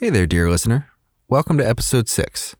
[0.00, 0.88] Hey there, dear listener.
[1.28, 2.56] Welcome to episode six.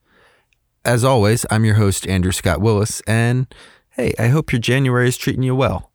[0.84, 3.52] As always, I'm your host, Andrew Scott Willis, and
[3.90, 5.90] hey, I hope your January is treating you well.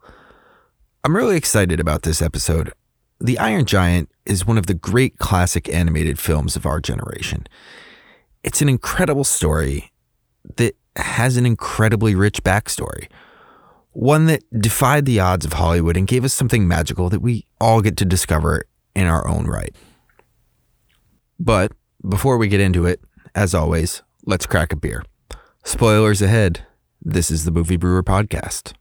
[1.06, 2.74] I'm really excited about this episode.
[3.20, 7.48] The Iron Giant is one of the great classic animated films of our generation.
[8.44, 9.94] It's an incredible story
[10.58, 13.08] that has an incredibly rich backstory,
[13.92, 17.82] one that defied the odds of Hollywood and gave us something magical that we all
[17.82, 19.74] get to discover in our own right.
[21.40, 21.72] But
[22.08, 23.02] before we get into it,
[23.36, 25.04] as always, let's crack a beer.
[25.64, 26.66] Spoilers ahead.
[27.02, 28.74] This is the Movie Brewer Podcast.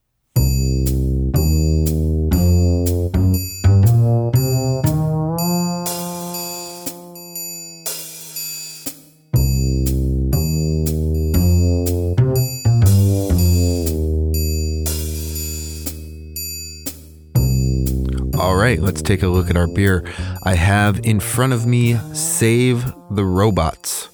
[18.47, 20.05] All right, let's take a look at our beer.
[20.45, 24.09] I have in front of me Save the Robots,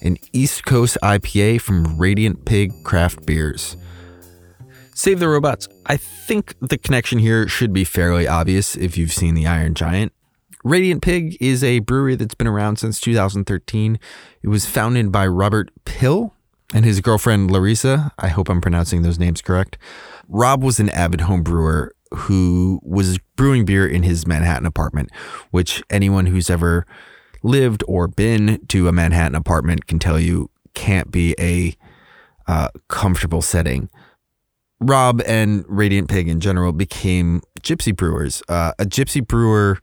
[0.00, 3.76] an East Coast IPA from Radiant Pig Craft Beers.
[4.94, 5.66] Save the Robots.
[5.84, 10.12] I think the connection here should be fairly obvious if you've seen The Iron Giant.
[10.62, 13.98] Radiant Pig is a brewery that's been around since 2013.
[14.42, 16.32] It was founded by Robert Pill
[16.72, 18.12] and his girlfriend Larissa.
[18.16, 19.76] I hope I'm pronouncing those names correct.
[20.28, 25.10] Rob was an avid home brewer who was brewing beer in his Manhattan apartment,
[25.50, 26.86] which anyone who's ever
[27.42, 31.76] lived or been to a Manhattan apartment can tell you can't be a
[32.46, 33.88] uh, comfortable setting.
[34.80, 38.42] Rob and Radiant Pig in general became gypsy brewers.
[38.48, 39.78] Uh, a gypsy brewer,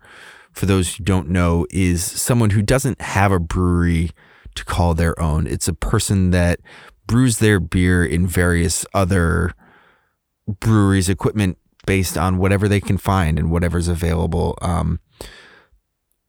[0.52, 4.11] for those who don't know, is someone who doesn't have a brewery
[4.55, 5.47] to call their own.
[5.47, 6.59] It's a person that
[7.08, 9.53] brews their beer in various other
[10.47, 11.58] breweries' equipment
[11.89, 14.55] based on whatever they can find and whatever's available.
[14.61, 14.99] Um,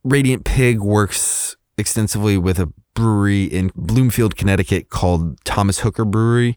[0.03, 6.57] Radiant Pig works extensively with a brewery in Bloomfield, Connecticut called Thomas Hooker Brewery.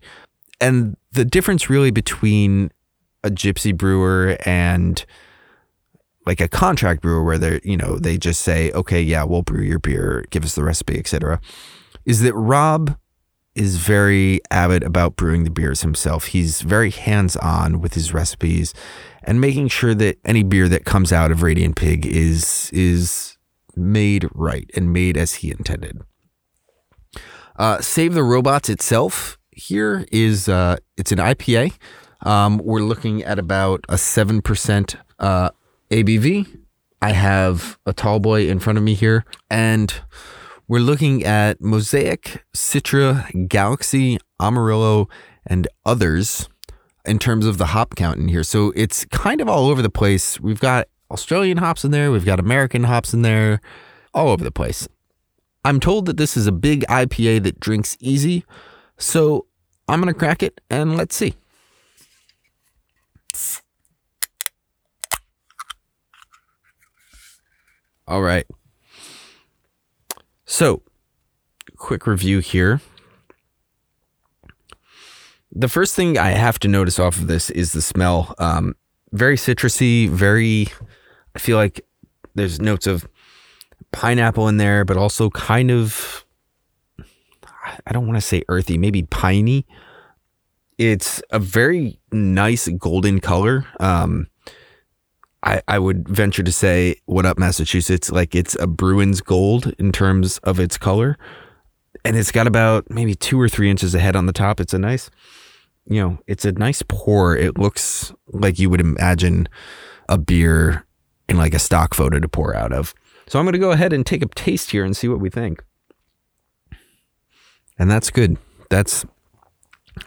[0.62, 2.72] And the difference really between
[3.26, 5.06] a gypsy brewer and
[6.26, 9.64] like a contract brewer where they're, you know, they just say, okay, yeah, we'll brew
[9.64, 11.42] your beer, give us the recipe, etc.,
[12.06, 12.98] is that Rob
[13.56, 16.28] is very avid about brewing the beers himself.
[16.28, 18.74] He's very hands on with his recipes
[19.24, 23.38] and making sure that any beer that comes out of Radiant Pig is is
[23.76, 26.02] made right and made as he intended.
[27.56, 31.74] Uh, Save the Robots itself here is uh, it's an IPA.
[32.22, 35.50] Um, we're looking at about a seven percent uh,
[35.92, 36.60] ABV.
[37.02, 39.94] I have a tall boy in front of me here, and
[40.74, 45.08] we're looking at Mosaic, Citra, Galaxy, Amarillo,
[45.46, 46.50] and others
[47.06, 48.42] in terms of the hop count in here.
[48.42, 50.40] So it's kind of all over the place.
[50.40, 53.62] We've got Australian hops in there, we've got American hops in there,
[54.16, 54.88] all over the place.
[55.64, 58.44] I'm told that this is a big IPA that drinks easy.
[58.98, 59.46] So
[59.88, 61.36] I'm going to crack it and let's see.
[68.08, 68.48] All right.
[70.54, 70.84] So,
[71.78, 72.80] quick review here.
[75.52, 78.36] The first thing I have to notice off of this is the smell.
[78.38, 78.76] Um,
[79.12, 80.68] very citrusy, very,
[81.34, 81.84] I feel like
[82.36, 83.08] there's notes of
[83.92, 86.24] pineapple in there, but also kind of,
[87.88, 89.66] I don't want to say earthy, maybe piney.
[90.78, 93.66] It's a very nice golden color.
[93.80, 94.28] Um,
[95.44, 98.12] I, I would venture to say, what up, Massachusetts?
[98.12, 101.18] Like it's a Bruins gold in terms of its color.
[102.06, 104.60] And it's got about maybe two or three inches ahead on the top.
[104.60, 105.10] It's a nice,
[105.86, 107.36] you know, it's a nice pour.
[107.36, 109.48] It looks like you would imagine
[110.10, 110.86] a beer
[111.28, 112.94] in like a stock photo to pour out of.
[113.28, 115.30] So I'm going to go ahead and take a taste here and see what we
[115.30, 115.64] think.
[117.78, 118.38] And that's good.
[118.70, 119.06] That's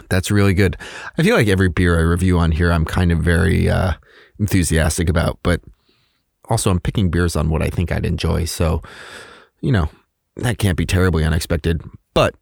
[0.09, 0.77] that's really good.
[1.17, 3.93] I feel like every beer I review on here, I'm kind of very uh,
[4.39, 5.61] enthusiastic about, but
[6.49, 8.45] also I'm picking beers on what I think I'd enjoy.
[8.45, 8.83] So,
[9.61, 9.89] you know,
[10.37, 11.83] that can't be terribly unexpected,
[12.15, 12.35] but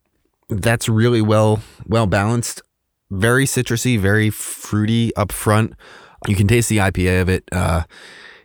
[0.48, 2.62] that's really well well balanced,
[3.10, 5.74] very citrusy, very fruity up front.
[6.26, 7.84] You can taste the IPA of it uh,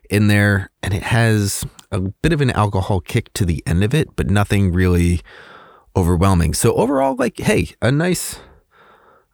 [0.09, 3.93] in there, and it has a bit of an alcohol kick to the end of
[3.93, 5.21] it, but nothing really
[5.95, 6.53] overwhelming.
[6.53, 8.39] So overall, like, hey, a nice.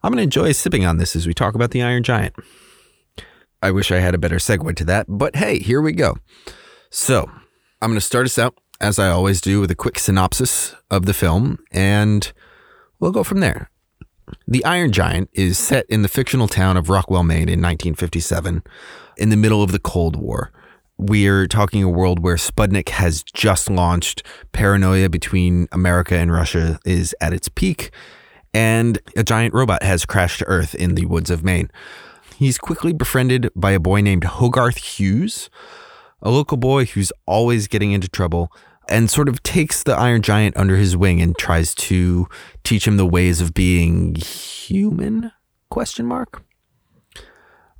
[0.02, 2.34] I'm gonna enjoy sipping on this as we talk about the Iron Giant.
[3.62, 6.16] I wish I had a better segue to that, but hey, here we go.
[6.90, 7.30] So,
[7.80, 11.06] I'm going to start us out, as I always do, with a quick synopsis of
[11.06, 12.32] the film, and
[13.00, 13.70] we'll go from there.
[14.46, 18.62] The Iron Giant is set in the fictional town of Rockwell, Maine in 1957,
[19.16, 20.52] in the middle of the Cold War.
[20.98, 24.22] we're talking a world where Sputnik has just launched.
[24.52, 27.90] Paranoia between America and Russia is at its peak,
[28.54, 31.70] and a giant robot has crashed to Earth in the woods of Maine.
[32.38, 35.48] He's quickly befriended by a boy named Hogarth Hughes,
[36.20, 38.52] a local boy who's always getting into trouble
[38.90, 42.28] and sort of takes the Iron Giant under his wing and tries to
[42.62, 45.32] teach him the ways of being human?
[45.70, 46.42] Question mark.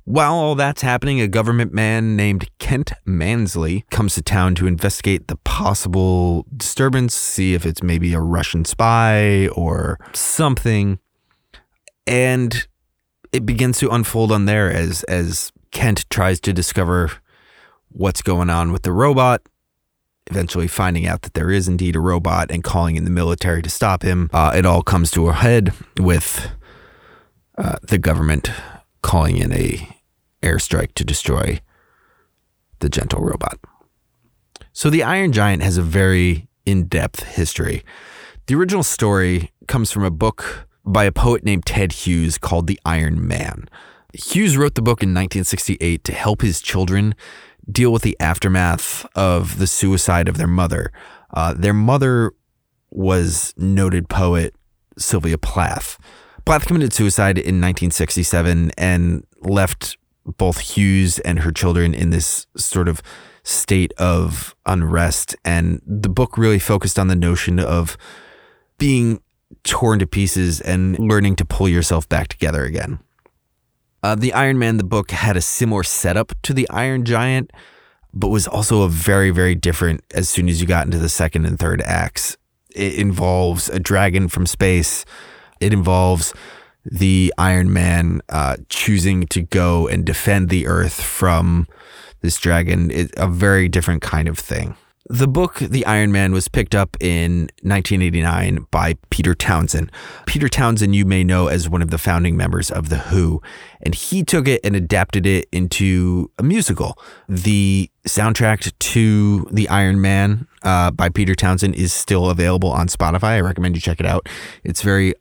[0.05, 5.27] While all that's happening, a government man named Kent Mansley comes to town to investigate
[5.27, 10.97] the possible disturbance, see if it's maybe a Russian spy or something.
[12.07, 12.67] And
[13.31, 17.11] it begins to unfold on there as as Kent tries to discover
[17.89, 19.41] what's going on with the robot,
[20.27, 23.69] eventually finding out that there is indeed a robot and calling in the military to
[23.69, 24.29] stop him.
[24.33, 26.49] Uh, it all comes to a head with
[27.57, 28.51] uh, the government
[29.01, 29.97] calling in a
[30.41, 31.59] airstrike to destroy
[32.79, 33.57] the gentle robot.
[34.73, 37.83] So the Iron Giant has a very in-depth history.
[38.45, 42.79] The original story comes from a book by a poet named Ted Hughes called The
[42.85, 43.69] Iron Man.
[44.13, 47.13] Hughes wrote the book in 1968 to help his children
[47.69, 50.91] deal with the aftermath of the suicide of their mother.
[51.33, 52.31] Uh, their mother
[52.89, 54.55] was noted poet
[54.97, 55.99] Sylvia Plath.
[56.45, 62.87] Plath committed suicide in 1967 and left both Hughes and her children in this sort
[62.87, 63.01] of
[63.43, 65.35] state of unrest.
[65.43, 67.97] And the book really focused on the notion of
[68.77, 69.21] being
[69.63, 72.99] torn to pieces and learning to pull yourself back together again.
[74.03, 77.51] Uh, the Iron Man, the book, had a similar setup to the Iron Giant,
[78.13, 81.45] but was also a very, very different as soon as you got into the second
[81.45, 82.37] and third acts.
[82.75, 85.03] It involves a dragon from space.
[85.59, 86.33] It involves
[86.85, 91.67] the Iron Man uh, choosing to go and defend the Earth from
[92.21, 92.91] this dragon.
[92.91, 94.75] It's a very different kind of thing.
[95.09, 99.89] The book, The Iron Man, was picked up in 1989 by Peter Townshend.
[100.25, 103.41] Peter Townshend, you may know as one of the founding members of The Who,
[103.79, 106.97] and he took it and adapted it into a musical.
[107.29, 113.29] The soundtrack to The Iron Man uh, by Peter Townshend is still available on Spotify.
[113.29, 114.27] I recommend you check it out.
[114.65, 115.13] It's very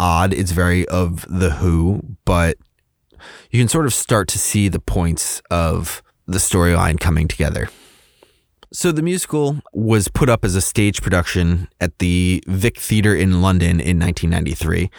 [0.00, 0.32] odd.
[0.32, 2.56] It's very of The Who, but
[3.50, 7.68] you can sort of start to see the points of the storyline coming together.
[8.74, 13.40] So the musical was put up as a stage production at the Vic Theatre in
[13.40, 14.90] London in 1993,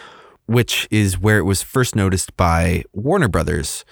[0.46, 3.84] which is where it was first noticed by Warner Brothers.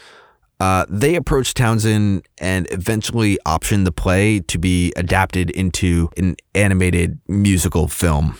[0.59, 7.21] Uh, they approached Townshend and eventually optioned the play to be adapted into an animated
[7.29, 8.39] musical film.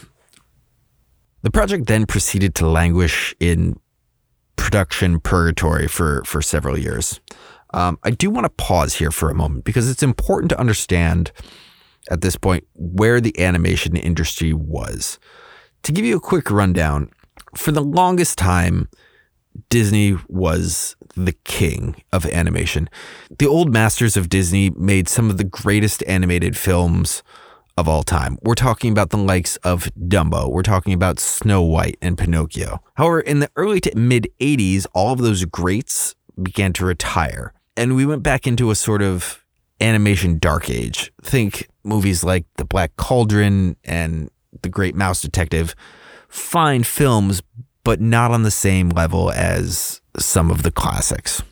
[1.43, 3.79] The project then proceeded to languish in
[4.57, 7.21] production purgatory for, for several years.
[7.75, 11.33] Um, I do want to pause here for a moment because it's important to understand
[12.09, 15.19] at this point where the animation industry was.
[15.83, 17.11] To give you a quick rundown,
[17.57, 18.89] for the longest time,
[19.71, 22.89] Disney was the king of animation.
[23.39, 27.25] The old masters of Disney made some of the greatest animated films
[27.77, 28.39] of all time.
[28.43, 30.49] We're talking about the likes of Dumbo.
[30.49, 32.81] We're talking about Snow White and Pinocchio.
[32.95, 37.97] However, in the early to mid 80s, all of those greats began to retire and
[37.97, 39.45] we went back into a sort of
[39.81, 41.13] animation dark age.
[41.23, 44.31] Think movies like The Black Cauldron and
[44.63, 45.75] The Great Mouse Detective.
[46.29, 47.43] Fine films,
[47.83, 51.43] but not on the same level as some of the classics.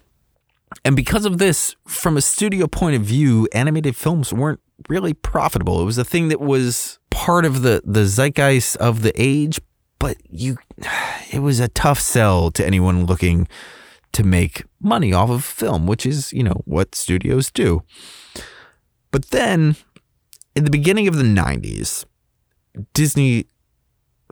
[0.85, 5.81] And because of this, from a studio point of view, animated films weren't really profitable.
[5.81, 9.61] It was a thing that was part of the, the zeitgeist of the age,
[9.99, 10.59] but you
[11.33, 13.47] it was a tough sell to anyone looking
[14.13, 17.83] to make money off of film, which is, you know, what studios do.
[19.11, 19.77] But then
[20.55, 22.05] in the beginning of the 90s,
[22.95, 23.47] Disney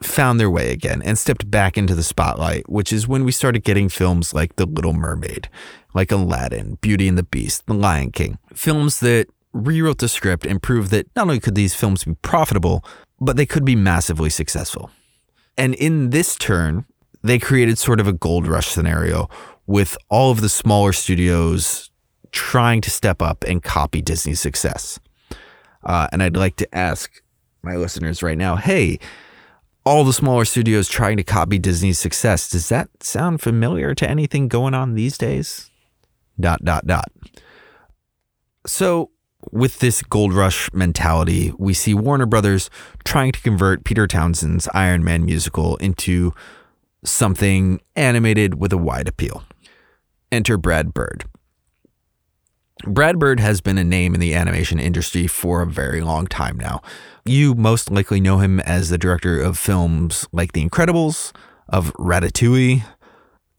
[0.01, 3.63] found their way again and stepped back into the spotlight, which is when we started
[3.63, 5.49] getting films like The Little Mermaid,
[5.93, 10.61] like Aladdin, Beauty and the Beast, The Lion King, films that rewrote the script and
[10.61, 12.83] proved that not only could these films be profitable,
[13.19, 14.89] but they could be massively successful.
[15.57, 16.85] And in this turn,
[17.21, 19.29] they created sort of a gold rush scenario
[19.67, 21.91] with all of the smaller studios
[22.31, 24.99] trying to step up and copy Disney's success.
[25.83, 27.21] Uh, and I'd like to ask
[27.63, 28.99] my listeners right now hey,
[29.85, 34.47] all the smaller studios trying to copy Disney's success, does that sound familiar to anything
[34.47, 35.71] going on these days?
[36.39, 37.11] Dot, dot, dot.
[38.65, 39.09] So,
[39.51, 42.69] with this gold rush mentality, we see Warner Brothers
[43.03, 46.31] trying to convert Peter Townshend's Iron Man musical into
[47.03, 49.43] something animated with a wide appeal.
[50.31, 51.25] Enter Brad Bird.
[52.85, 56.57] Brad Bird has been a name in the animation industry for a very long time
[56.57, 56.81] now.
[57.25, 61.31] You most likely know him as the director of films like The Incredibles,
[61.69, 62.83] of Ratatouille,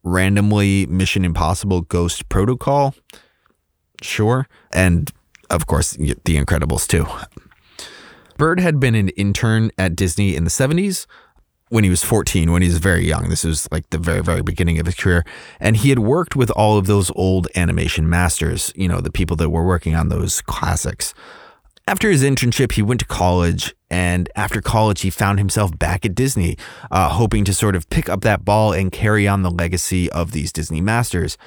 [0.03, 2.95] randomly Mission Impossible Ghost Protocol,
[4.03, 5.11] sure, and
[5.51, 7.07] of course, The Incredibles too.
[8.39, 11.07] Bird had been an intern at Disney in the 70s
[11.73, 13.31] when he was 14, when he was very young.
[13.31, 15.25] This was like the very, very beginning of his career.
[15.59, 19.37] And he had worked with all of those old animation masters, you know, the people
[19.37, 21.15] that were working on those classics.
[21.89, 23.75] After his internship, he went to college.
[23.89, 26.59] And after college, he found himself back at Disney,
[26.91, 30.33] uh, hoping to sort of pick up that ball and carry on the legacy of
[30.33, 31.39] these Disney masters.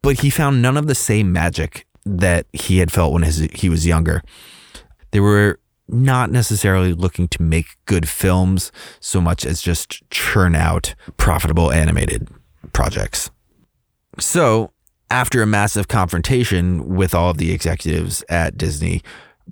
[0.00, 3.68] But he found none of the same magic that he had felt when his, he
[3.68, 4.22] was younger.
[5.10, 5.60] There were
[5.92, 12.28] not necessarily looking to make good films so much as just churn out profitable animated
[12.72, 13.30] projects.
[14.18, 14.72] So,
[15.10, 19.02] after a massive confrontation with all of the executives at Disney,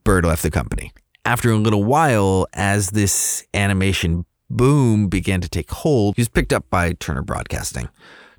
[0.04, 0.92] Bird left the company.
[1.24, 6.52] After a little while, as this animation boom began to take hold, he was picked
[6.52, 7.88] up by Turner Broadcasting.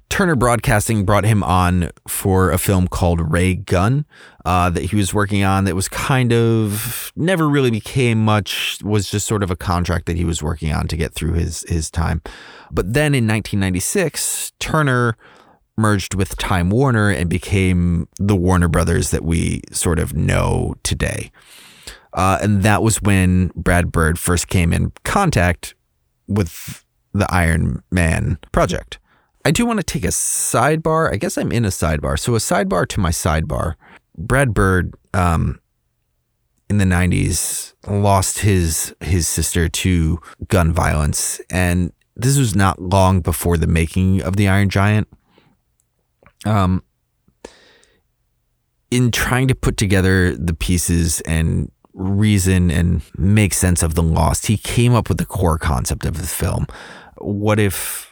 [0.10, 4.06] Turner Broadcasting brought him on for a film called Ray Gun
[4.44, 9.10] uh, that he was working on that was kind of never really became much, was
[9.10, 11.92] just sort of a contract that he was working on to get through his, his
[11.92, 12.22] time.
[12.72, 15.16] But then in 1996, Turner
[15.78, 21.32] merged with Time Warner and became the Warner Brothers that we sort of know today.
[22.13, 25.75] Uh, and that was when Brad Bird first came in contact
[26.28, 28.99] with the Iron Man project.
[29.46, 31.12] I do want to take a sidebar.
[31.12, 32.19] I guess I'm in a sidebar.
[32.19, 33.75] So, a sidebar to my sidebar.
[34.17, 35.60] Brad Bird, um,
[36.69, 40.19] in the 90s, lost his his sister to
[40.50, 41.41] gun violence.
[41.50, 45.08] And this was not long before the making of the Iron Giant.
[46.46, 46.84] Um,
[48.91, 54.48] in trying to put together the pieces and reason and make sense of the lost,
[54.48, 56.65] he came up with the core concept of the film.
[57.17, 58.09] What if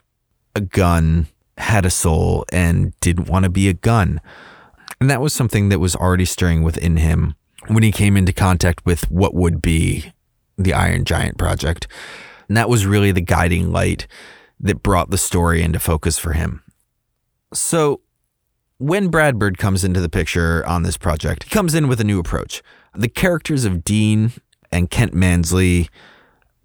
[0.58, 4.20] a gun had a soul and didn't want to be a gun.
[5.00, 7.36] And that was something that was already stirring within him
[7.68, 10.12] when he came into contact with what would be
[10.58, 11.88] the Iron Giant project.
[12.48, 14.08] And that was really the guiding light
[14.60, 16.64] that brought the story into focus for him.
[17.54, 18.02] So,
[18.80, 22.04] when Brad Bird comes into the picture on this project, he comes in with a
[22.04, 22.62] new approach.
[22.96, 24.32] The characters of Dean
[24.72, 25.90] and Kent Mansley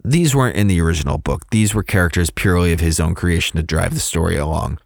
[0.03, 1.49] these weren't in the original book.
[1.49, 4.79] These were characters purely of his own creation to drive the story along.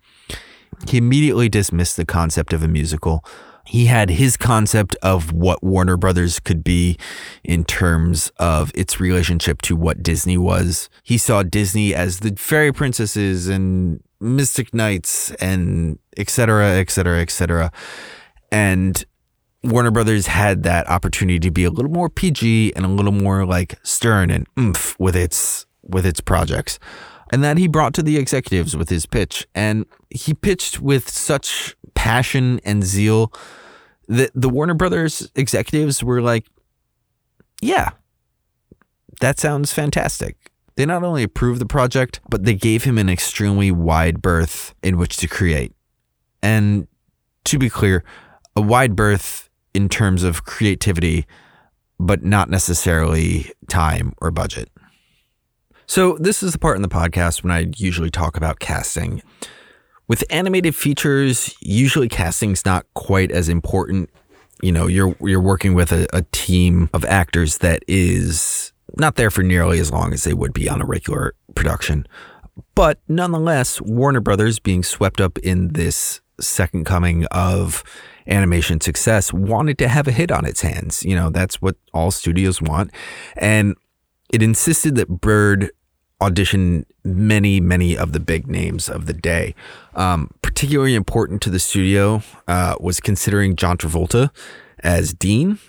[0.87, 3.25] He immediately dismissed the concept of a musical.
[3.65, 6.97] He had his concept of what Warner Brothers could be
[7.43, 10.89] in terms of its relationship to what Disney was.
[11.03, 17.71] He saw Disney as the fairy princesses and mystic knights and etc., etc., etc.
[18.51, 19.03] And
[19.63, 23.45] Warner Brothers had that opportunity to be a little more PG and a little more
[23.45, 26.79] like stern and oomph with its with its projects.
[27.31, 29.47] And that he brought to the executives with his pitch.
[29.53, 33.33] And he pitched with such passion and zeal
[34.07, 36.45] that the Warner Brothers executives were like,
[37.61, 37.91] Yeah,
[39.19, 40.51] that sounds fantastic.
[40.75, 44.97] They not only approved the project, but they gave him an extremely wide berth in
[44.97, 45.73] which to create.
[46.43, 46.87] And
[47.45, 48.03] to be clear,
[48.55, 49.46] a wide berth
[49.77, 51.25] in terms of creativity,
[51.99, 54.69] but not necessarily time or budget.
[55.85, 59.21] So, this is the part in the podcast when I usually talk about casting.
[60.07, 64.09] With animated features, usually casting's not quite as important.
[64.61, 69.29] You know, you're you're working with a, a team of actors that is not there
[69.29, 72.07] for nearly as long as they would be on a regular production.
[72.73, 77.83] But nonetheless, Warner Brothers being swept up in this second coming of
[78.27, 81.03] animation success wanted to have a hit on its hands.
[81.03, 82.91] You know, that's what all studios want.
[83.35, 83.75] And
[84.31, 85.71] it insisted that Bird
[86.19, 89.53] audition many, many of the big names of the day.
[89.95, 94.31] Um, particularly important to the studio uh, was considering John Travolta
[94.79, 95.59] as Dean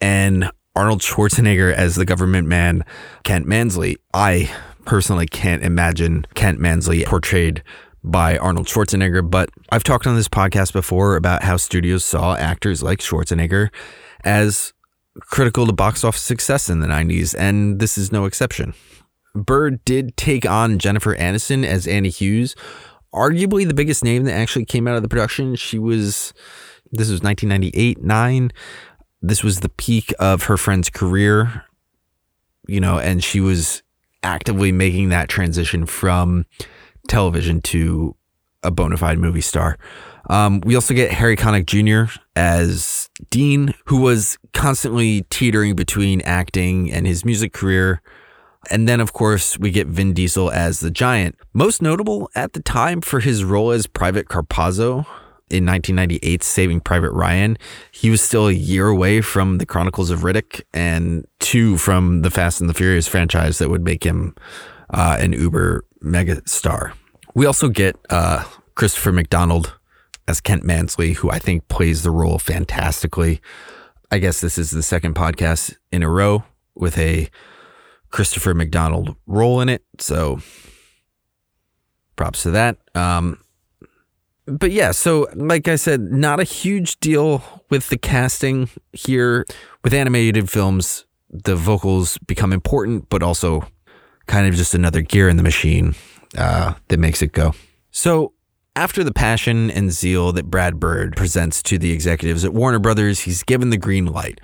[0.00, 2.84] and Arnold Schwarzenegger as the government man,
[3.24, 3.96] Kent Mansley.
[4.12, 7.62] I personally can't imagine Kent Mansley portrayed
[8.06, 12.82] by Arnold Schwarzenegger, but I've talked on this podcast before about how studios saw actors
[12.82, 13.70] like Schwarzenegger
[14.24, 14.72] as
[15.20, 18.74] critical to box office success in the 90s, and this is no exception.
[19.34, 22.54] Bird did take on Jennifer Aniston as Annie Hughes,
[23.12, 25.56] arguably the biggest name that actually came out of the production.
[25.56, 26.32] She was,
[26.92, 28.52] this was 1998 9.
[29.20, 31.64] This was the peak of her friend's career,
[32.68, 33.82] you know, and she was
[34.22, 36.44] actively making that transition from
[37.06, 38.16] television to
[38.62, 39.78] a bona fide movie star.
[40.28, 42.12] Um, we also get Harry Connick Jr.
[42.34, 48.02] as Dean, who was constantly teetering between acting and his music career.
[48.70, 52.60] And then, of course, we get Vin Diesel as the giant, most notable at the
[52.60, 55.06] time for his role as Private Caparzo
[55.48, 57.56] in 1998's Saving Private Ryan.
[57.92, 62.30] He was still a year away from the Chronicles of Riddick and two from the
[62.30, 64.34] Fast and the Furious franchise that would make him
[64.90, 66.94] uh, an uber mega star.
[67.34, 69.74] We also get uh, Christopher McDonald
[70.28, 73.40] as Kent Mansley, who I think plays the role fantastically.
[74.10, 77.28] I guess this is the second podcast in a row with a
[78.10, 79.84] Christopher McDonald role in it.
[79.98, 80.40] So
[82.14, 82.78] props to that.
[82.94, 83.38] Um,
[84.46, 89.44] but yeah, so like I said, not a huge deal with the casting here.
[89.82, 93.68] With animated films, the vocals become important, but also
[94.26, 95.94] kind of just another gear in the machine
[96.36, 97.54] uh, that makes it go.
[97.90, 98.32] So
[98.74, 103.20] after the passion and zeal that Brad Bird presents to the executives at Warner Brothers,
[103.20, 104.40] he's given the green light.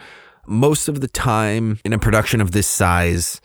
[0.47, 3.41] Most of the time in a production of this size,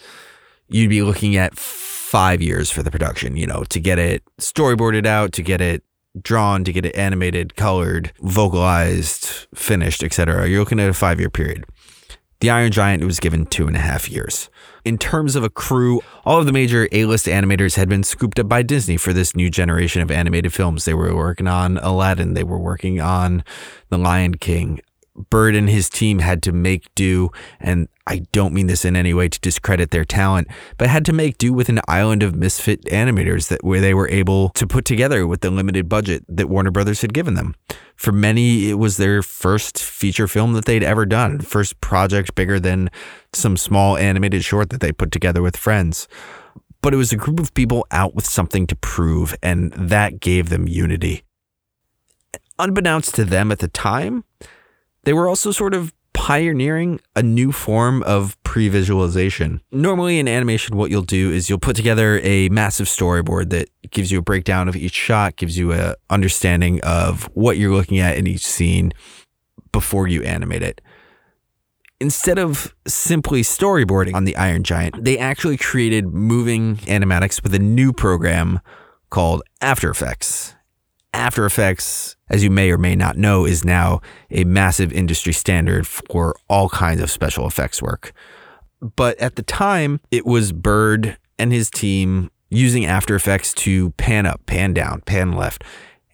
[0.69, 5.05] you'd be looking at five years for the production, you know, to get it storyboarded
[5.05, 5.83] out, to get it
[6.21, 10.47] drawn, to get it animated, colored, vocalized, finished, etc.
[10.47, 11.65] You're looking at a five year period.
[12.39, 14.49] The Iron Giant was given two and a half years.
[14.85, 18.37] In terms of a crew, all of the major A list animators had been scooped
[18.37, 20.85] up by Disney for this new generation of animated films.
[20.85, 23.43] They were working on Aladdin, they were working on
[23.89, 24.81] The Lion King.
[25.31, 29.15] Bird and his team had to make do, and I don't mean this in any
[29.15, 32.85] way to discredit their talent, but had to make do with an island of misfit
[32.85, 36.69] animators that where they were able to put together with the limited budget that Warner
[36.69, 37.55] Brothers had given them.
[37.97, 42.59] For many, it was their first feature film that they'd ever done, first project bigger
[42.59, 42.91] than
[43.33, 46.07] some small animated short that they put together with friends.
[46.81, 50.49] But it was a group of people out with something to prove, and that gave
[50.49, 51.23] them unity.
[52.59, 54.23] Unbeknownst to them at the time,
[55.03, 55.91] they were also sort of
[56.27, 59.61] pioneering a new form of pre-visualization.
[59.71, 64.11] Normally in animation what you'll do is you'll put together a massive storyboard that gives
[64.11, 68.17] you a breakdown of each shot, gives you a understanding of what you're looking at
[68.17, 68.91] in each scene
[69.71, 70.81] before you animate it.
[72.01, 77.59] Instead of simply storyboarding on the Iron Giant, they actually created moving animatics with a
[77.59, 78.59] new program
[79.09, 80.56] called After Effects.
[81.17, 85.87] After Effects, as you may or may not know, is now a massive industry standard
[85.87, 88.13] for all kinds of special effects work.
[88.95, 94.27] But at the time, it was Bird and his team using After Effects to pan
[94.27, 95.63] up, pan down, pan left,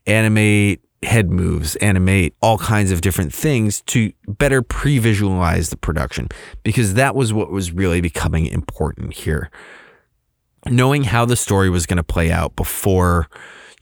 [0.07, 6.29] animate head moves, animate all kinds of different things to better pre visualize the production,
[6.63, 9.51] because that was what was really becoming important here.
[10.65, 13.27] Knowing how the story was going to play out before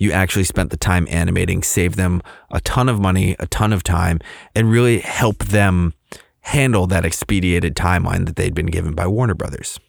[0.02, 3.84] you actually spent the time animating, save them a ton of money, a ton of
[3.84, 4.20] time,
[4.56, 5.94] and really help them
[6.40, 9.80] handle that expedited timeline that they'd been given by Warner Brothers.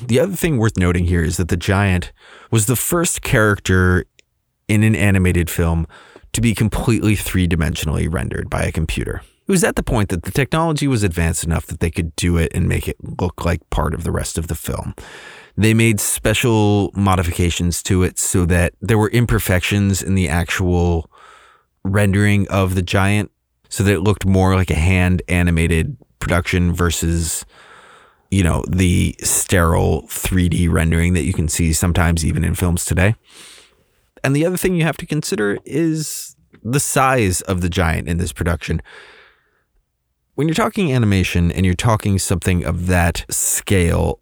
[0.00, 2.12] The other thing worth noting here is that the giant
[2.52, 4.04] was the first character
[4.68, 5.88] in an animated film
[6.34, 9.22] to be completely three dimensionally rendered by a computer.
[9.48, 12.36] It was at the point that the technology was advanced enough that they could do
[12.36, 14.94] it and make it look like part of the rest of the film.
[15.56, 21.10] They made special modifications to it so that there were imperfections in the actual
[21.82, 23.30] rendering of the giant
[23.70, 27.46] so that it looked more like a hand animated production versus
[28.30, 33.14] you know the sterile 3D rendering that you can see sometimes even in films today.
[34.22, 38.18] And the other thing you have to consider is the size of the giant in
[38.18, 38.82] this production.
[40.38, 44.20] When you're talking animation and you're talking something of that scale,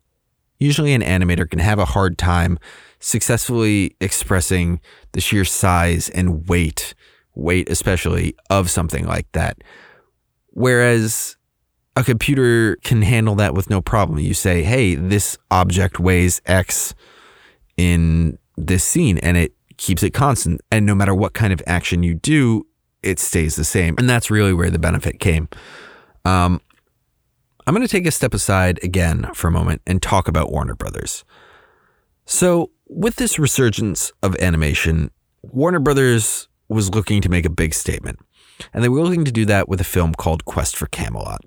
[0.58, 2.58] Usually, an animator can have a hard time
[2.98, 4.80] successfully expressing
[5.12, 6.94] the sheer size and weight,
[7.34, 9.58] weight especially, of something like that.
[10.52, 11.36] Whereas
[11.94, 14.18] a computer can handle that with no problem.
[14.18, 16.94] You say, hey, this object weighs X
[17.76, 20.62] in this scene, and it keeps it constant.
[20.72, 22.66] And no matter what kind of action you do,
[23.02, 23.94] it stays the same.
[23.98, 25.50] And that's really where the benefit came.
[26.26, 26.60] Um,
[27.66, 30.74] I'm going to take a step aside again for a moment and talk about Warner
[30.74, 31.24] Brothers.
[32.24, 35.12] So, with this resurgence of animation,
[35.42, 38.18] Warner Brothers was looking to make a big statement,
[38.74, 41.42] and they were looking to do that with a film called Quest for Camelot.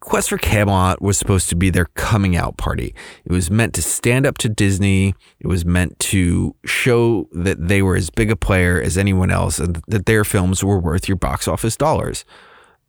[0.00, 2.92] Quest for Camelot was supposed to be their coming out party.
[3.24, 5.14] It was meant to stand up to Disney.
[5.38, 9.60] It was meant to show that they were as big a player as anyone else
[9.60, 12.24] and that their films were worth your box office dollars.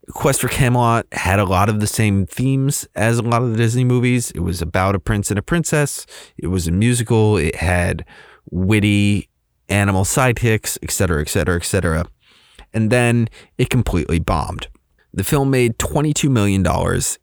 [0.09, 3.57] Quest for Camelot had a lot of the same themes as a lot of the
[3.57, 4.31] Disney movies.
[4.31, 6.05] It was about a prince and a princess.
[6.37, 7.37] It was a musical.
[7.37, 8.03] It had
[8.49, 9.29] witty
[9.69, 12.05] animal sidekicks, etc., etc., etc.
[12.73, 14.67] And then it completely bombed.
[15.13, 16.65] The film made $22 million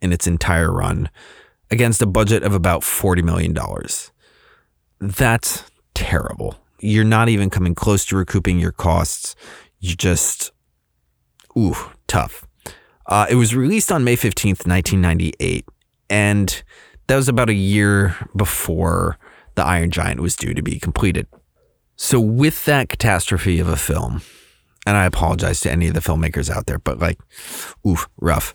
[0.01, 1.11] in its entire run
[1.71, 3.57] against a budget of about $40 million.
[5.01, 5.65] That's
[5.95, 6.57] terrible.
[6.81, 9.35] You're not even coming close to recouping your costs.
[9.81, 10.53] You just,
[11.57, 12.48] ooh, tough.
[13.09, 15.65] Uh, it was released on May 15th, 1998.
[16.11, 16.63] And
[17.07, 19.19] that was about a year before
[19.55, 21.27] The Iron Giant was due to be completed.
[21.97, 24.23] So, with that catastrophe of a film,
[24.87, 27.19] and I apologize to any of the filmmakers out there, but like,
[27.87, 28.55] oof, rough.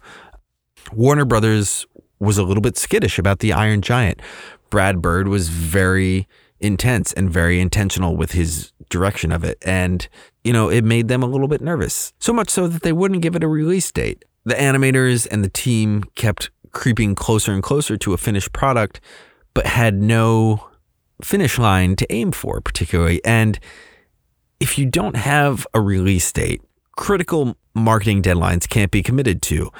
[0.93, 1.85] Warner Brothers
[2.19, 4.21] was a little bit skittish about The Iron Giant.
[4.69, 6.27] Brad Bird was very
[6.59, 9.57] intense and very intentional with his direction of it.
[9.63, 10.07] And,
[10.43, 12.13] you know, it made them a little bit nervous.
[12.19, 14.23] So much so that they wouldn't give it a release date.
[14.45, 18.99] The animators and the team kept creeping closer and closer to a finished product,
[19.53, 20.69] but had no
[21.21, 23.23] finish line to aim for, particularly.
[23.23, 23.59] And
[24.59, 26.61] if you don't have a release date,
[26.95, 29.71] critical marketing deadlines can't be committed to.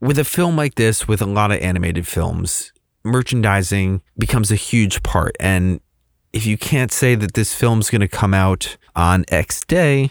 [0.00, 2.72] With a film like this, with a lot of animated films,
[3.04, 5.36] merchandising becomes a huge part.
[5.40, 5.80] And
[6.32, 10.10] if you can't say that this film's going to come out on X day,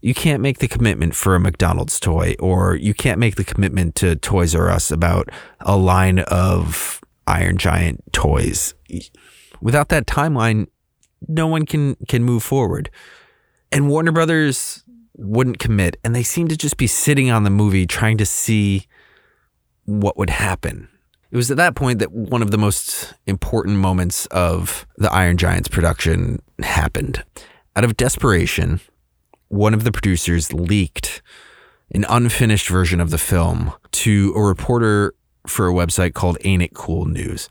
[0.00, 3.94] you can't make the commitment for a McDonald's toy, or you can't make the commitment
[3.96, 5.30] to Toys R Us about
[5.60, 8.74] a line of Iron Giant toys.
[9.60, 10.66] Without that timeline,
[11.26, 12.90] no one can can move forward.
[13.72, 14.84] And Warner Brothers
[15.16, 18.86] wouldn't commit, and they seemed to just be sitting on the movie trying to see
[19.84, 20.88] what would happen.
[21.30, 25.36] It was at that point that one of the most important moments of the Iron
[25.36, 27.24] Giants production happened.
[27.74, 28.80] Out of desperation,
[29.48, 31.22] one of the producers leaked
[31.92, 35.14] an unfinished version of the film to a reporter
[35.46, 37.48] for a website called Ain't It Cool News.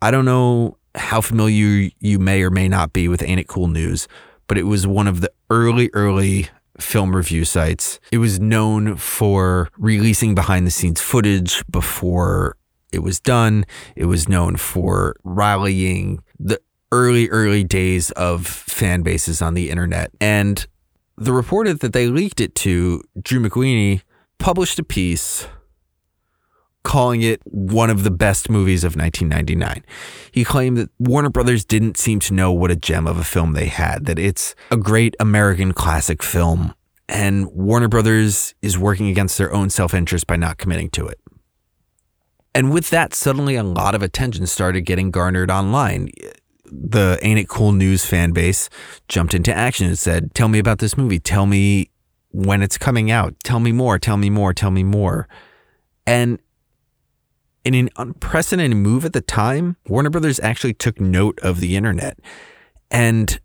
[0.00, 3.68] I don't know how familiar you may or may not be with Ain't It Cool
[3.68, 4.08] News,
[4.46, 6.48] but it was one of the early, early
[6.80, 8.00] film review sites.
[8.10, 12.56] It was known for releasing behind the scenes footage before
[12.92, 13.66] it was done.
[13.96, 20.10] It was known for rallying the early, early days of fan bases on the internet.
[20.20, 20.66] And
[21.18, 24.02] the reporter that they leaked it to, Drew McWeeny,
[24.38, 25.46] published a piece
[26.84, 29.84] calling it one of the best movies of 1999.
[30.32, 33.52] He claimed that Warner Brothers didn't seem to know what a gem of a film
[33.52, 36.74] they had, that it's a great American classic film,
[37.08, 41.20] and Warner Brothers is working against their own self interest by not committing to it.
[42.54, 46.10] And with that, suddenly a lot of attention started getting garnered online.
[46.70, 48.68] The Ain't It Cool News fan base
[49.08, 51.18] jumped into action and said, Tell me about this movie.
[51.18, 51.90] Tell me
[52.30, 53.34] when it's coming out.
[53.44, 53.98] Tell me more.
[53.98, 54.52] Tell me more.
[54.52, 55.28] Tell me more.
[56.06, 56.38] And
[57.64, 62.18] in an unprecedented move at the time, Warner Brothers actually took note of the internet
[62.90, 63.40] and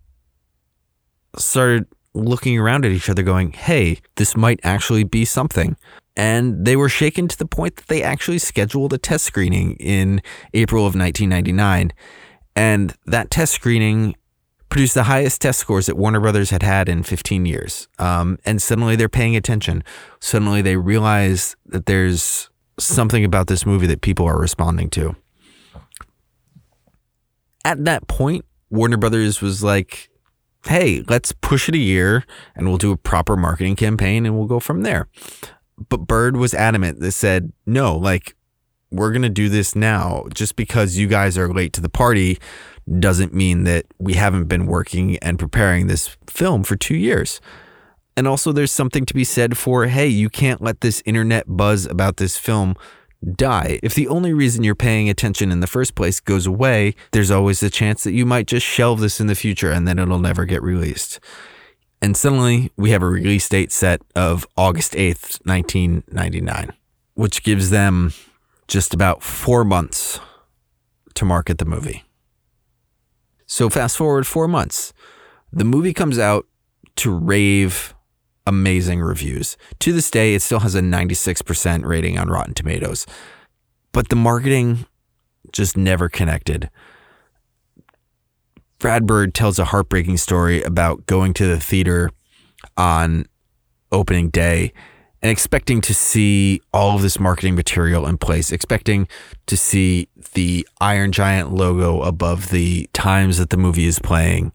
[1.37, 5.75] started looking around at each other, going, hey, this might actually be something.
[6.15, 10.21] And they were shaken to the point that they actually scheduled a test screening in
[10.53, 11.91] April of 1999.
[12.55, 14.15] And that test screening
[14.69, 17.87] produced the highest test scores that Warner Brothers had had in 15 years.
[17.99, 19.83] Um, and suddenly they're paying attention.
[20.19, 25.15] Suddenly they realize that there's something about this movie that people are responding to.
[27.63, 30.09] At that point, Warner Brothers was like,
[30.65, 34.47] hey, let's push it a year and we'll do a proper marketing campaign and we'll
[34.47, 35.07] go from there.
[35.89, 38.35] But Bird was adamant that said, no, like,
[38.93, 40.25] we're going to do this now.
[40.33, 42.39] Just because you guys are late to the party
[42.99, 47.41] doesn't mean that we haven't been working and preparing this film for two years.
[48.15, 51.85] And also, there's something to be said for hey, you can't let this internet buzz
[51.85, 52.75] about this film
[53.35, 53.79] die.
[53.81, 57.61] If the only reason you're paying attention in the first place goes away, there's always
[57.61, 60.45] the chance that you might just shelve this in the future and then it'll never
[60.45, 61.19] get released.
[62.01, 66.73] And suddenly, we have a release date set of August 8th, 1999,
[67.15, 68.11] which gives them
[68.67, 70.19] just about four months
[71.15, 72.03] to market the movie.
[73.45, 74.93] So, fast forward four months.
[75.51, 76.47] The movie comes out
[76.97, 77.93] to rave
[78.47, 79.57] amazing reviews.
[79.79, 83.05] To this day, it still has a 96% rating on Rotten Tomatoes.
[83.91, 84.85] But the marketing
[85.51, 86.69] just never connected.
[88.79, 92.09] Brad Bird tells a heartbreaking story about going to the theater
[92.75, 93.25] on
[93.91, 94.73] opening day
[95.23, 99.07] and expecting to see all of this marketing material in place, expecting
[99.45, 104.51] to see the Iron Giant logo above the times that the movie is playing,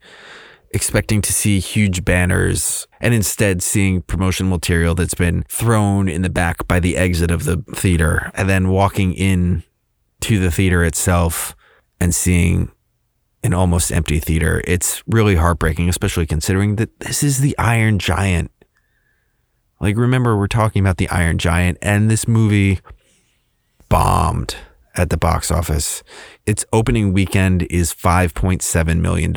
[0.73, 6.29] expecting to see huge banners and instead seeing promotional material that's been thrown in the
[6.29, 9.63] back by the exit of the theater and then walking in
[10.21, 11.57] to the theater itself
[11.99, 12.71] and seeing
[13.43, 14.61] an almost empty theater.
[14.67, 18.51] It's really heartbreaking, especially considering that this is the Iron Giant.
[19.81, 22.81] Like, remember, we're talking about the Iron Giant, and this movie
[23.89, 24.57] bombed
[24.95, 26.03] at the box office.
[26.47, 29.33] Its opening weekend is $5.7 million.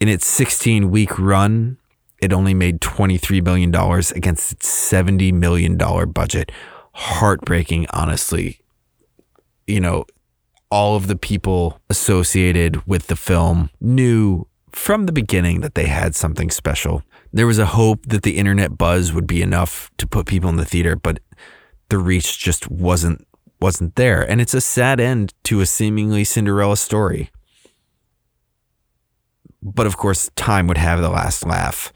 [0.00, 1.78] In its 16 week run,
[2.22, 3.74] it only made $23 million
[4.14, 6.52] against its $70 million budget.
[6.92, 8.60] Heartbreaking, honestly.
[9.66, 10.04] You know,
[10.70, 16.14] all of the people associated with the film knew from the beginning that they had
[16.14, 17.02] something special.
[17.32, 20.56] There was a hope that the internet buzz would be enough to put people in
[20.56, 21.20] the theater, but
[21.88, 23.26] the reach just wasn't
[23.60, 24.22] wasn't there.
[24.22, 27.30] And it's a sad end to a seemingly Cinderella story.
[29.62, 31.92] But of course, time would have the last laugh.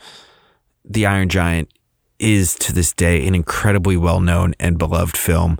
[0.84, 1.72] The Iron Giant
[2.18, 5.58] is to this day an incredibly well known and beloved film.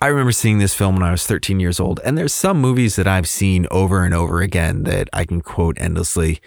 [0.00, 2.96] I remember seeing this film when I was 13 years old, and there's some movies
[2.96, 6.40] that I've seen over and over again that I can quote endlessly.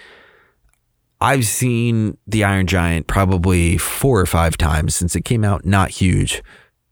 [1.20, 5.90] I've seen The Iron Giant probably four or five times since it came out, not
[5.90, 6.44] huge,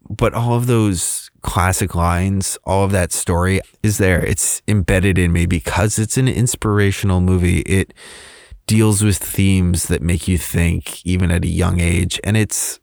[0.10, 4.26] but all of those classic lines, all of that story is there.
[4.26, 7.60] It's embedded in me because it's an inspirational movie.
[7.62, 7.94] It
[8.66, 12.20] deals with themes that make you think even at a young age.
[12.24, 12.80] And it's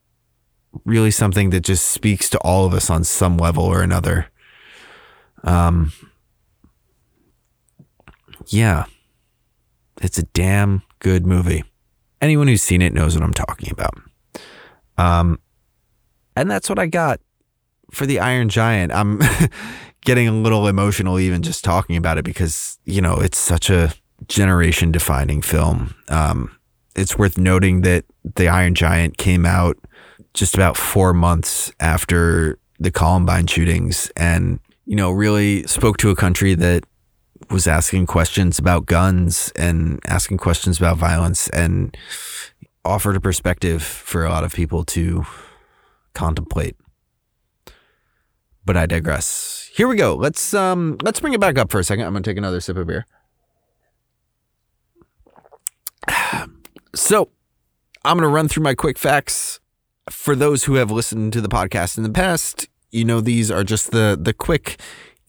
[0.84, 4.28] really something that just speaks to all of us on some level or another.
[5.42, 5.92] Um,
[8.46, 8.84] yeah,
[10.00, 11.64] it's a damn good movie.
[12.20, 13.94] Anyone who's seen it knows what I'm talking about.
[14.96, 15.40] Um,
[16.36, 17.20] and that's what I got
[17.90, 18.92] for the Iron Giant.
[18.92, 19.20] I'm
[20.04, 23.92] getting a little emotional even just talking about it because, you know, it's such a
[24.28, 25.94] generation defining film.
[26.08, 26.56] Um,
[26.94, 28.04] it's worth noting that
[28.36, 29.76] the Iron Giant came out
[30.34, 36.16] just about four months after the Columbine shootings and, you know, really spoke to a
[36.16, 36.84] country that
[37.50, 41.96] was asking questions about guns and asking questions about violence and
[42.84, 45.24] offered a perspective for a lot of people to
[46.14, 46.76] contemplate
[48.64, 49.70] but I digress.
[49.74, 50.14] Here we go.
[50.14, 52.06] Let's um let's bring it back up for a second.
[52.06, 53.06] I'm gonna take another sip of beer.
[56.94, 57.30] So,
[58.04, 59.60] I'm gonna run through my quick facts.
[60.10, 63.64] For those who have listened to the podcast in the past, you know these are
[63.64, 64.78] just the the quick,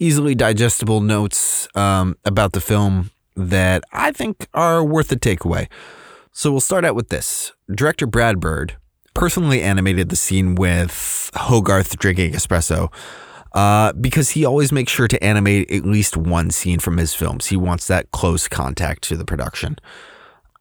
[0.04, 5.68] easily digestible notes um, about the film that I think are worth a takeaway.
[6.34, 7.54] So we'll start out with this.
[7.74, 8.76] Director Brad Bird
[9.14, 12.92] personally animated the scene with Hogarth drinking espresso
[13.54, 17.48] uh, because he always makes sure to animate at least one scene from his films.
[17.48, 19.78] He wants that close contact to the production.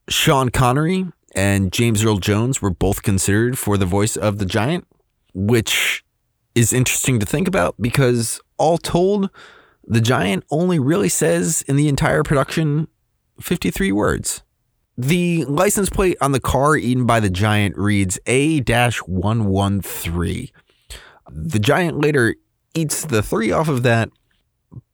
[0.08, 4.86] Sean Connery and James Earl Jones were both considered for the voice of the giant,
[5.34, 6.04] which
[6.54, 9.30] is interesting to think about because all told,
[9.84, 12.88] the giant only really says in the entire production
[13.40, 14.42] 53 words.
[14.96, 20.48] The license plate on the car eaten by the giant reads A 113.
[21.30, 22.36] The giant later
[22.74, 24.10] eats the three off of that,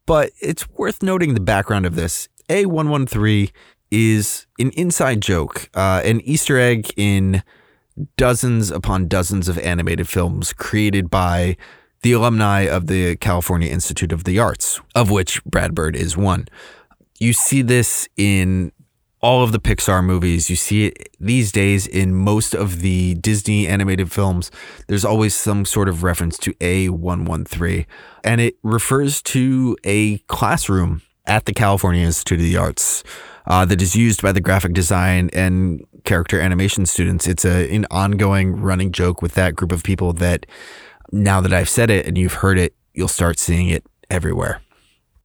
[0.07, 2.29] but it's worth noting the background of this.
[2.49, 3.51] A113
[3.90, 7.42] is an inside joke, uh, an Easter egg in
[8.17, 11.57] dozens upon dozens of animated films created by
[12.03, 16.47] the alumni of the California Institute of the Arts, of which Brad Bird is one.
[17.19, 18.73] You see this in
[19.21, 20.49] all of the Pixar movies.
[20.49, 24.51] You see it these days in most of the Disney animated films.
[24.87, 27.87] There's always some sort of reference to A113,
[28.23, 33.05] and it refers to a classroom at the California Institute of the Arts
[33.47, 37.27] uh, that is used by the graphic design and character animation students.
[37.27, 40.47] It's a, an ongoing running joke with that group of people that
[41.12, 44.61] now that I've said it and you've heard it, you'll start seeing it everywhere.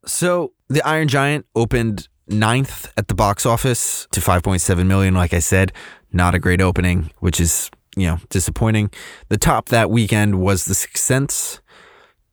[0.06, 5.14] So, The Iron Giant opened ninth at the box office to 5.7 million.
[5.14, 5.72] Like I said,
[6.12, 8.92] not a great opening, which is, you know, disappointing.
[9.30, 11.62] The top that weekend was The Sixth Sense,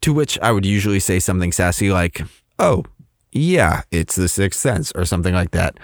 [0.01, 2.23] to which I would usually say something sassy like,
[2.59, 2.85] oh,
[3.33, 5.79] yeah, it's The Sixth Sense or something like that.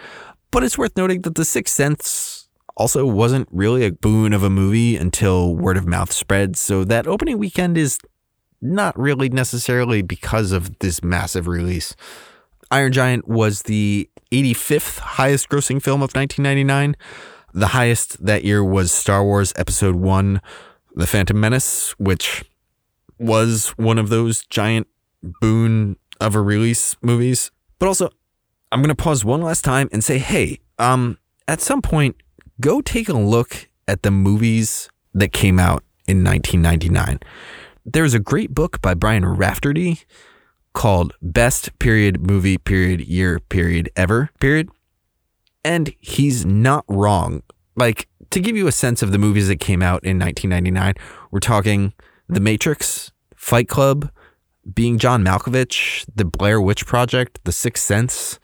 [0.50, 4.50] But it's worth noting that The Sixth Sense also wasn't really a boon of a
[4.50, 6.56] movie until word of mouth spread.
[6.56, 7.98] So that opening weekend is
[8.60, 11.96] not really necessarily because of this massive release.
[12.70, 16.96] Iron Giant was the 85th highest grossing film of 1999.
[17.54, 20.40] The highest that year was Star Wars Episode 1
[20.94, 22.44] The Phantom Menace, which
[23.18, 24.88] was one of those giant
[25.22, 27.50] boon of a release movies.
[27.78, 28.10] But also,
[28.72, 32.16] I'm going to pause one last time and say, hey, um, at some point,
[32.60, 37.20] go take a look at the movies that came out in 1999.
[37.84, 40.04] There's a great book by Brian Raftery
[40.72, 44.68] called Best Period Movie Period Year Period Ever Period.
[45.64, 47.42] And he's not wrong.
[47.76, 50.94] Like, to give you a sense of the movies that came out in 1999,
[51.30, 51.92] we're talking
[52.28, 54.10] The Matrix, Fight Club,
[54.74, 58.40] Being John Malkovich, The Blair Witch Project, The Sixth Sense,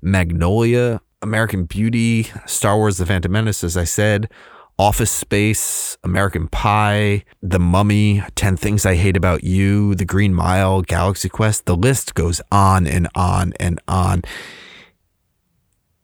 [0.00, 4.30] Magnolia, American Beauty, Star Wars The Phantom Menace, as I said,
[4.78, 10.82] Office Space, American Pie, The Mummy, 10 Things I Hate About You, The Green Mile,
[10.82, 11.66] Galaxy Quest.
[11.66, 14.22] The list goes on and on and on.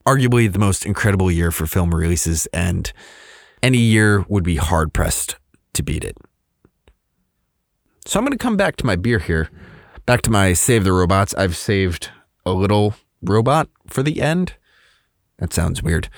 [0.06, 2.92] Arguably the most incredible year for film releases, and
[3.62, 5.36] any year would be hard pressed
[5.74, 6.16] to beat it.
[8.10, 9.50] So I'm going to come back to my beer here,
[10.04, 11.32] back to my Save the Robots.
[11.34, 12.10] I've saved
[12.44, 14.54] a little robot for the end.
[15.38, 16.08] That sounds weird.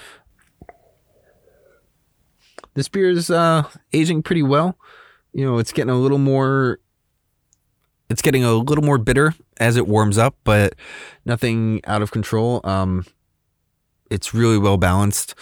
[2.73, 4.79] This beer is uh, aging pretty well.
[5.35, 6.79] You know, it's getting a little more.
[8.09, 10.75] It's getting a little more bitter as it warms up, but
[11.27, 12.63] nothing out of control.
[12.65, 13.05] Um,
[14.11, 15.35] it's really well balanced.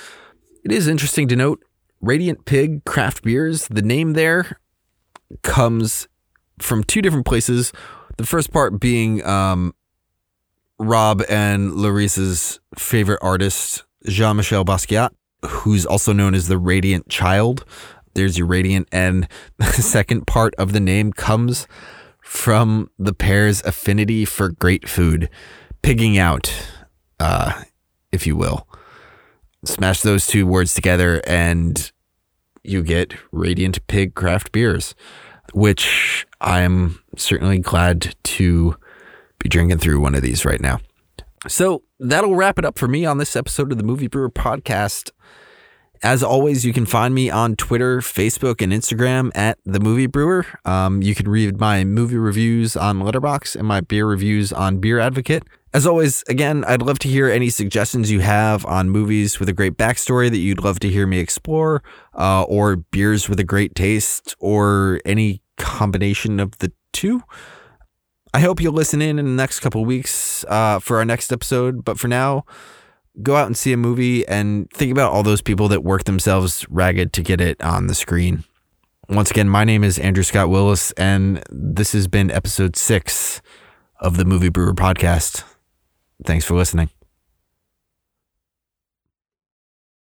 [0.65, 1.65] It is interesting to note
[2.01, 3.69] Radiant Pig craft beers.
[3.69, 4.59] The name there
[5.43, 6.09] comes
[6.61, 7.73] from two different places.
[8.17, 9.75] The first part being um,
[10.79, 15.11] Rob and Larissa's favorite artist, Jean Michel Basquiat,
[15.47, 17.65] who's also known as the Radiant Child.
[18.15, 18.89] There's your Radiant.
[18.93, 21.67] And the second part of the name comes
[22.21, 25.29] from the pair's affinity for great food,
[25.83, 26.53] pigging out,
[27.19, 27.65] uh,
[28.13, 28.69] if you will.
[29.65, 31.93] Smash those two words together and
[32.63, 34.95] you get Radiant Pig Craft Beers,
[35.53, 38.77] which I'm certainly glad to
[39.39, 40.81] be drinking through one of these right now.
[41.49, 45.11] So that'll wrap it up for me on this episode of the Movie Brewer Podcast.
[46.03, 50.47] As always, you can find me on Twitter, Facebook, and Instagram at the Movie Brewer.
[50.65, 54.99] Um, you can read my movie reviews on Letterboxd and my beer reviews on Beer
[54.99, 55.43] Advocate.
[55.75, 59.53] As always, again, I'd love to hear any suggestions you have on movies with a
[59.53, 61.83] great backstory that you'd love to hear me explore,
[62.21, 67.23] uh, or beers with a great taste, or any combination of the two.
[68.33, 71.85] I hope you'll listen in in the next couple weeks uh, for our next episode.
[71.85, 72.45] But for now,
[73.23, 76.67] go out and see a movie and think about all those people that work themselves
[76.71, 78.45] ragged to get it on the screen.
[79.09, 83.43] Once again, my name is Andrew Scott Willis, and this has been episode six
[83.99, 85.43] of the Movie Brewer Podcast.
[86.25, 86.91] Thanks for listening.